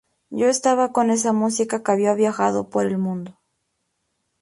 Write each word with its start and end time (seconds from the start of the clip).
Yo 0.31 0.47
estaba 0.49 0.91
con 0.93 1.11
esa 1.11 1.31
música 1.31 1.83
que 1.83 1.91
había 1.91 2.15
viajado 2.15 2.71
por 2.71 2.87
el 2.87 2.97
mundo. 2.97 3.37